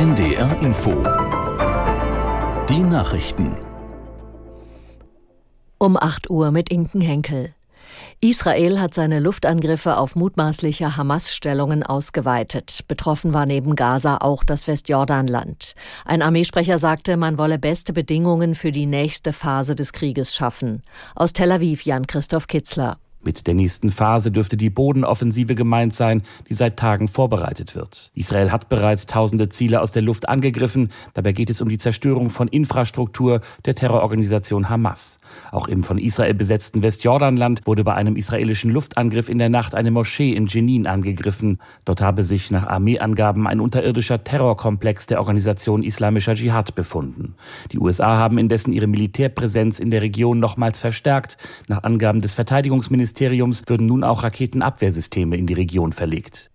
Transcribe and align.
NDR 0.00 0.62
Info. 0.62 0.92
Die 2.70 2.78
Nachrichten. 2.78 3.54
Um 5.76 5.98
8 5.98 6.30
Uhr 6.30 6.52
mit 6.52 6.70
Inken 6.70 7.02
Henkel. 7.02 7.54
Israel 8.22 8.80
hat 8.80 8.94
seine 8.94 9.20
Luftangriffe 9.20 9.98
auf 9.98 10.16
mutmaßliche 10.16 10.96
Hamas-Stellungen 10.96 11.82
ausgeweitet. 11.82 12.86
Betroffen 12.88 13.34
war 13.34 13.44
neben 13.44 13.76
Gaza 13.76 14.16
auch 14.22 14.42
das 14.42 14.66
Westjordanland. 14.66 15.74
Ein 16.06 16.22
Armeesprecher 16.22 16.78
sagte, 16.78 17.18
man 17.18 17.36
wolle 17.36 17.58
beste 17.58 17.92
Bedingungen 17.92 18.54
für 18.54 18.72
die 18.72 18.86
nächste 18.86 19.34
Phase 19.34 19.74
des 19.74 19.92
Krieges 19.92 20.34
schaffen. 20.34 20.82
Aus 21.14 21.34
Tel 21.34 21.52
Aviv 21.52 21.84
Jan-Christoph 21.84 22.46
Kitzler. 22.46 22.96
Mit 23.22 23.46
der 23.46 23.52
nächsten 23.52 23.90
Phase 23.90 24.32
dürfte 24.32 24.56
die 24.56 24.70
Bodenoffensive 24.70 25.54
gemeint 25.54 25.92
sein, 25.92 26.22
die 26.48 26.54
seit 26.54 26.78
Tagen 26.78 27.06
vorbereitet 27.06 27.76
wird. 27.76 28.10
Israel 28.14 28.50
hat 28.50 28.70
bereits 28.70 29.04
tausende 29.04 29.50
Ziele 29.50 29.82
aus 29.82 29.92
der 29.92 30.00
Luft 30.00 30.26
angegriffen. 30.26 30.90
Dabei 31.12 31.32
geht 31.32 31.50
es 31.50 31.60
um 31.60 31.68
die 31.68 31.76
Zerstörung 31.76 32.30
von 32.30 32.48
Infrastruktur 32.48 33.42
der 33.66 33.74
Terrororganisation 33.74 34.70
Hamas. 34.70 35.18
Auch 35.52 35.68
im 35.68 35.82
von 35.82 35.98
Israel 35.98 36.32
besetzten 36.32 36.80
Westjordanland 36.80 37.66
wurde 37.66 37.84
bei 37.84 37.94
einem 37.94 38.16
israelischen 38.16 38.70
Luftangriff 38.70 39.28
in 39.28 39.38
der 39.38 39.50
Nacht 39.50 39.74
eine 39.74 39.90
Moschee 39.90 40.32
in 40.32 40.46
Jenin 40.46 40.86
angegriffen. 40.86 41.58
Dort 41.84 42.00
habe 42.00 42.24
sich 42.24 42.50
nach 42.50 42.66
Armeeangaben 42.66 43.46
ein 43.46 43.60
unterirdischer 43.60 44.24
Terrorkomplex 44.24 45.06
der 45.06 45.20
Organisation 45.20 45.82
Islamischer 45.82 46.34
Dschihad 46.34 46.74
befunden. 46.74 47.34
Die 47.70 47.78
USA 47.78 48.16
haben 48.16 48.38
indessen 48.38 48.72
ihre 48.72 48.86
Militärpräsenz 48.86 49.78
in 49.78 49.90
der 49.90 50.00
Region 50.00 50.40
nochmals 50.40 50.80
verstärkt. 50.80 51.36
Nach 51.68 51.82
Angaben 51.82 52.22
des 52.22 52.32
Verteidigungsministeriums 52.32 53.09
Ministeriums 53.10 53.64
würden 53.66 53.88
nun 53.88 54.04
auch 54.04 54.22
Raketenabwehrsysteme 54.22 55.36
in 55.36 55.48
die 55.48 55.54
Region 55.54 55.92
verlegt. 55.92 56.48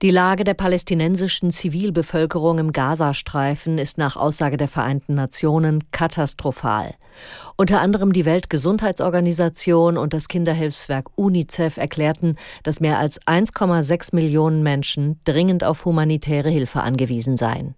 Die 0.00 0.10
Lage 0.10 0.44
der 0.44 0.54
palästinensischen 0.54 1.50
Zivilbevölkerung 1.50 2.58
im 2.58 2.72
Gazastreifen 2.72 3.78
ist 3.78 3.98
nach 3.98 4.16
Aussage 4.16 4.56
der 4.56 4.68
Vereinten 4.68 5.14
Nationen 5.14 5.90
katastrophal. 5.90 6.94
Unter 7.56 7.80
anderem 7.80 8.12
die 8.12 8.24
Weltgesundheitsorganisation 8.24 9.98
und 9.98 10.14
das 10.14 10.28
Kinderhilfswerk 10.28 11.06
UNICEF 11.16 11.78
erklärten, 11.78 12.36
dass 12.62 12.78
mehr 12.78 12.98
als 12.98 13.20
1,6 13.22 14.14
Millionen 14.14 14.62
Menschen 14.62 15.18
dringend 15.24 15.64
auf 15.64 15.84
humanitäre 15.84 16.48
Hilfe 16.48 16.82
angewiesen 16.82 17.36
seien. 17.36 17.74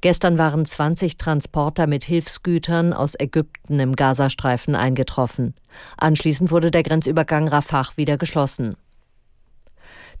Gestern 0.00 0.38
waren 0.38 0.64
20 0.64 1.18
Transporter 1.18 1.86
mit 1.86 2.04
Hilfsgütern 2.04 2.92
aus 2.92 3.14
Ägypten 3.18 3.80
im 3.80 3.96
Gazastreifen 3.96 4.74
eingetroffen. 4.74 5.54
Anschließend 5.96 6.50
wurde 6.50 6.70
der 6.70 6.82
Grenzübergang 6.82 7.48
Rafah 7.48 7.88
wieder 7.96 8.16
geschlossen. 8.16 8.76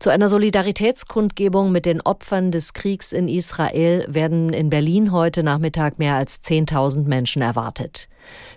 Zu 0.00 0.08
einer 0.08 0.30
Solidaritätskundgebung 0.30 1.72
mit 1.72 1.84
den 1.84 2.00
Opfern 2.00 2.50
des 2.50 2.72
Kriegs 2.72 3.12
in 3.12 3.28
Israel 3.28 4.06
werden 4.08 4.50
in 4.50 4.70
Berlin 4.70 5.12
heute 5.12 5.42
Nachmittag 5.42 5.98
mehr 5.98 6.14
als 6.14 6.42
10.000 6.42 7.06
Menschen 7.06 7.42
erwartet. 7.42 8.08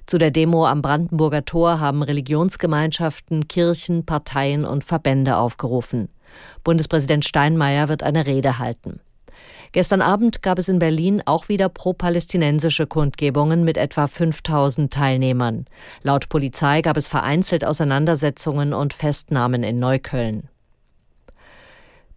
Zu 0.06 0.18
der 0.18 0.32
Demo 0.32 0.66
am 0.66 0.82
Brandenburger 0.82 1.44
Tor 1.44 1.82
haben 1.82 2.02
Religionsgemeinschaften, 2.02 3.50
Kirchen, 3.50 4.06
Parteien 4.06 4.64
und 4.64 4.86
Verbände 4.86 5.36
aufgerufen. 5.36 6.08
Bundespräsident 6.64 7.26
Steinmeier 7.26 7.90
wird 7.90 8.04
eine 8.04 8.26
Rede 8.26 8.58
halten. 8.58 9.02
Gestern 9.74 10.04
Abend 10.04 10.44
gab 10.44 10.60
es 10.60 10.70
in 10.70 10.78
Berlin 10.78 11.24
auch 11.26 11.50
wieder 11.50 11.68
pro-palästinensische 11.68 12.86
Kundgebungen 12.86 13.64
mit 13.64 13.76
etwa 13.76 14.08
5000 14.08 14.94
Teilnehmern. 14.94 15.66
Laut 16.04 16.30
Polizei 16.30 16.84
gab 16.84 16.96
es 16.96 17.08
vereinzelt 17.08 17.66
Auseinandersetzungen 17.66 18.74
und 18.74 18.94
Festnahmen 18.94 19.64
in 19.64 19.80
Neukölln. 19.80 20.48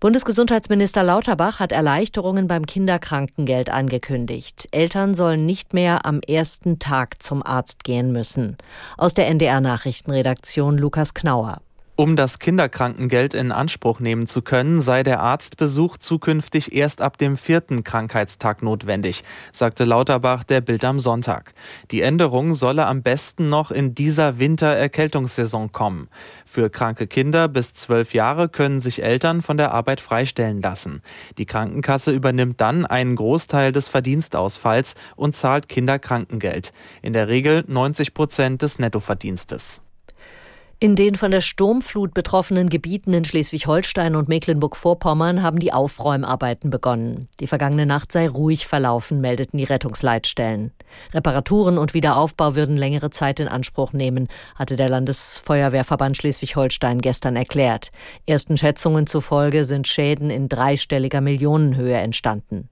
Bundesgesundheitsminister 0.00 1.02
Lauterbach 1.02 1.58
hat 1.58 1.72
Erleichterungen 1.72 2.46
beim 2.46 2.66
Kinderkrankengeld 2.66 3.70
angekündigt. 3.70 4.68
Eltern 4.70 5.14
sollen 5.14 5.46
nicht 5.46 5.72
mehr 5.72 6.04
am 6.04 6.20
ersten 6.20 6.78
Tag 6.78 7.22
zum 7.22 7.42
Arzt 7.42 7.84
gehen 7.84 8.12
müssen. 8.12 8.58
Aus 8.98 9.14
der 9.14 9.28
NDR 9.28 9.62
Nachrichtenredaktion 9.62 10.76
Lukas 10.76 11.14
Knauer. 11.14 11.62
Um 11.98 12.14
das 12.14 12.38
Kinderkrankengeld 12.38 13.32
in 13.32 13.52
Anspruch 13.52 14.00
nehmen 14.00 14.26
zu 14.26 14.42
können, 14.42 14.82
sei 14.82 15.02
der 15.02 15.20
Arztbesuch 15.20 15.96
zukünftig 15.96 16.74
erst 16.74 17.00
ab 17.00 17.16
dem 17.16 17.38
vierten 17.38 17.84
Krankheitstag 17.84 18.62
notwendig, 18.62 19.24
sagte 19.50 19.86
Lauterbach 19.86 20.44
der 20.44 20.60
Bild 20.60 20.84
am 20.84 21.00
Sonntag. 21.00 21.54
Die 21.90 22.02
Änderung 22.02 22.52
solle 22.52 22.84
am 22.84 23.02
besten 23.02 23.48
noch 23.48 23.70
in 23.70 23.94
dieser 23.94 24.38
Wintererkältungssaison 24.38 25.72
kommen. 25.72 26.08
Für 26.44 26.68
kranke 26.68 27.06
Kinder 27.06 27.48
bis 27.48 27.72
zwölf 27.72 28.12
Jahre 28.12 28.50
können 28.50 28.82
sich 28.82 29.02
Eltern 29.02 29.40
von 29.40 29.56
der 29.56 29.72
Arbeit 29.72 30.02
freistellen 30.02 30.60
lassen. 30.60 31.00
Die 31.38 31.46
Krankenkasse 31.46 32.12
übernimmt 32.12 32.60
dann 32.60 32.84
einen 32.84 33.16
Großteil 33.16 33.72
des 33.72 33.88
Verdienstausfalls 33.88 34.96
und 35.16 35.34
zahlt 35.34 35.70
Kinderkrankengeld. 35.70 36.74
In 37.00 37.14
der 37.14 37.28
Regel 37.28 37.64
90 37.66 38.12
Prozent 38.12 38.60
des 38.60 38.78
Nettoverdienstes. 38.78 39.80
In 40.78 40.94
den 40.94 41.14
von 41.14 41.30
der 41.30 41.40
Sturmflut 41.40 42.12
betroffenen 42.12 42.68
Gebieten 42.68 43.14
in 43.14 43.24
Schleswig-Holstein 43.24 44.14
und 44.14 44.28
Mecklenburg-Vorpommern 44.28 45.42
haben 45.42 45.58
die 45.58 45.72
Aufräumarbeiten 45.72 46.68
begonnen. 46.68 47.28
Die 47.40 47.46
vergangene 47.46 47.86
Nacht 47.86 48.12
sei 48.12 48.28
ruhig 48.28 48.66
verlaufen, 48.66 49.22
meldeten 49.22 49.56
die 49.56 49.64
Rettungsleitstellen. 49.64 50.72
Reparaturen 51.14 51.78
und 51.78 51.94
Wiederaufbau 51.94 52.56
würden 52.56 52.76
längere 52.76 53.08
Zeit 53.08 53.40
in 53.40 53.48
Anspruch 53.48 53.94
nehmen, 53.94 54.28
hatte 54.54 54.76
der 54.76 54.90
Landesfeuerwehrverband 54.90 56.18
Schleswig-Holstein 56.18 57.00
gestern 57.00 57.36
erklärt. 57.36 57.90
Ersten 58.26 58.58
Schätzungen 58.58 59.06
zufolge 59.06 59.64
sind 59.64 59.88
Schäden 59.88 60.28
in 60.28 60.50
dreistelliger 60.50 61.22
Millionenhöhe 61.22 61.96
entstanden. 61.96 62.68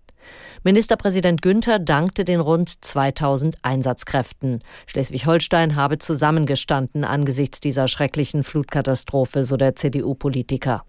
Ministerpräsident 0.62 1.42
Günther 1.42 1.78
dankte 1.78 2.24
den 2.24 2.40
rund 2.40 2.84
2000 2.84 3.56
Einsatzkräften. 3.62 4.60
Schleswig-Holstein 4.86 5.76
habe 5.76 5.98
zusammengestanden 5.98 7.04
angesichts 7.04 7.60
dieser 7.60 7.88
schrecklichen 7.88 8.42
Flutkatastrophe, 8.42 9.44
so 9.44 9.56
der 9.56 9.76
CDU-Politiker. 9.76 10.84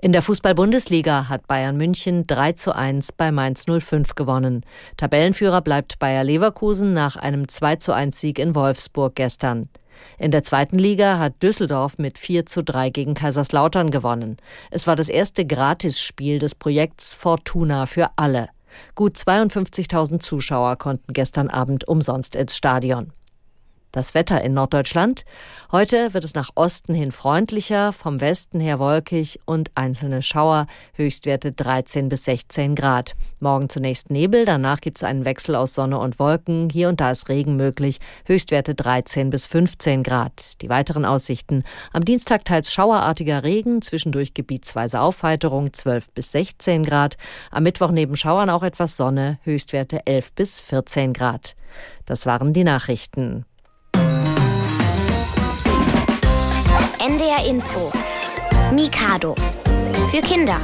In 0.00 0.12
der 0.12 0.22
Fußball-Bundesliga 0.22 1.28
hat 1.28 1.46
Bayern 1.46 1.76
München 1.76 2.26
3 2.26 2.52
zu 2.52 2.74
1 2.74 3.12
bei 3.12 3.32
Mainz 3.32 3.64
05 3.66 4.14
gewonnen. 4.14 4.64
Tabellenführer 4.96 5.60
bleibt 5.60 5.98
Bayer 5.98 6.24
Leverkusen 6.24 6.92
nach 6.92 7.16
einem 7.16 7.48
2 7.48 7.76
zu 7.76 7.92
1 7.92 8.18
Sieg 8.18 8.38
in 8.38 8.54
Wolfsburg 8.54 9.14
gestern. 9.14 9.68
In 10.18 10.30
der 10.30 10.42
zweiten 10.42 10.78
Liga 10.78 11.18
hat 11.18 11.42
Düsseldorf 11.42 11.98
mit 11.98 12.18
4 12.18 12.46
zu 12.46 12.62
3 12.62 12.90
gegen 12.90 13.14
Kaiserslautern 13.14 13.90
gewonnen. 13.90 14.36
Es 14.70 14.86
war 14.86 14.96
das 14.96 15.08
erste 15.08 15.46
Gratisspiel 15.46 16.38
des 16.38 16.54
Projekts 16.54 17.14
Fortuna 17.14 17.86
für 17.86 18.10
alle. 18.16 18.48
Gut 18.94 19.16
52.000 19.16 20.20
Zuschauer 20.20 20.76
konnten 20.76 21.12
gestern 21.12 21.48
Abend 21.48 21.86
umsonst 21.86 22.36
ins 22.36 22.56
Stadion. 22.56 23.12
Das 23.90 24.14
Wetter 24.14 24.42
in 24.42 24.52
Norddeutschland. 24.52 25.24
Heute 25.72 26.12
wird 26.12 26.22
es 26.22 26.34
nach 26.34 26.50
Osten 26.56 26.94
hin 26.94 27.10
freundlicher, 27.10 27.94
vom 27.94 28.20
Westen 28.20 28.60
her 28.60 28.78
wolkig 28.78 29.40
und 29.46 29.70
einzelne 29.76 30.20
Schauer, 30.20 30.66
Höchstwerte 30.92 31.52
13 31.52 32.10
bis 32.10 32.24
16 32.24 32.74
Grad. 32.74 33.14
Morgen 33.40 33.70
zunächst 33.70 34.10
Nebel, 34.10 34.44
danach 34.44 34.82
gibt 34.82 34.98
es 34.98 35.04
einen 35.04 35.24
Wechsel 35.24 35.54
aus 35.54 35.72
Sonne 35.72 35.98
und 35.98 36.18
Wolken. 36.18 36.68
Hier 36.68 36.90
und 36.90 37.00
da 37.00 37.10
ist 37.10 37.30
Regen 37.30 37.56
möglich, 37.56 37.98
Höchstwerte 38.26 38.74
13 38.74 39.30
bis 39.30 39.46
15 39.46 40.02
Grad. 40.02 40.60
Die 40.60 40.68
weiteren 40.68 41.06
Aussichten. 41.06 41.64
Am 41.92 42.04
Dienstag 42.04 42.44
teils 42.44 42.70
schauerartiger 42.70 43.42
Regen, 43.42 43.80
zwischendurch 43.80 44.34
gebietsweise 44.34 45.00
Aufheiterung 45.00 45.72
12 45.72 46.10
bis 46.10 46.32
16 46.32 46.82
Grad. 46.82 47.16
Am 47.50 47.62
Mittwoch 47.62 47.90
neben 47.90 48.16
Schauern 48.16 48.50
auch 48.50 48.62
etwas 48.62 48.98
Sonne, 48.98 49.38
Höchstwerte 49.44 50.06
11 50.06 50.34
bis 50.34 50.60
14 50.60 51.14
Grad. 51.14 51.56
Das 52.04 52.26
waren 52.26 52.52
die 52.52 52.64
Nachrichten. 52.64 53.46
NDR 57.08 57.42
Info. 57.46 57.90
Mikado. 58.70 59.34
Für 60.10 60.20
Kinder. 60.20 60.60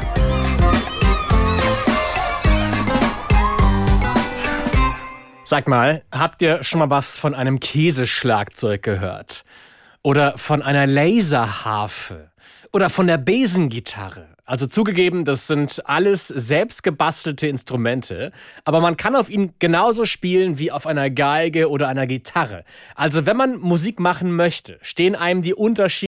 Sag 5.46 5.68
mal, 5.68 6.02
habt 6.12 6.42
ihr 6.42 6.62
schon 6.62 6.80
mal 6.80 6.90
was 6.90 7.16
von 7.16 7.34
einem 7.34 7.60
Käseschlagzeug 7.60 8.82
gehört? 8.82 9.46
Oder 10.02 10.36
von 10.36 10.60
einer 10.60 10.86
Laserharfe? 10.86 12.30
Oder 12.74 12.90
von 12.90 13.06
der 13.06 13.16
Besengitarre? 13.16 14.28
Also 14.44 14.66
zugegeben, 14.66 15.24
das 15.24 15.46
sind 15.46 15.80
alles 15.86 16.28
selbstgebastelte 16.28 17.46
Instrumente, 17.46 18.32
aber 18.66 18.82
man 18.82 18.98
kann 18.98 19.16
auf 19.16 19.30
ihnen 19.30 19.54
genauso 19.60 20.04
spielen 20.04 20.58
wie 20.58 20.70
auf 20.70 20.86
einer 20.86 21.08
Geige 21.08 21.70
oder 21.70 21.88
einer 21.88 22.06
Gitarre. 22.06 22.64
Also 22.94 23.24
wenn 23.24 23.38
man 23.38 23.58
Musik 23.58 23.98
machen 23.98 24.36
möchte, 24.36 24.78
stehen 24.82 25.14
einem 25.14 25.40
die 25.40 25.54
Unterschiede 25.54 26.12